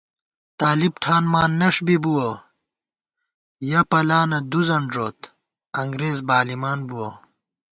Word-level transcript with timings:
طالب 0.59 0.93
ٹھانمان 1.03 1.51
نݭ 1.59 1.75
بِبُوَہ، 1.85 2.29
یَہ 3.69 3.81
پَلانہ 3.89 4.39
دُوزَن 4.51 4.83
ݫوت 4.93 5.19
انگرېز 5.81 6.17
بالِمان 6.27 6.79
بُوَہ 6.87 7.09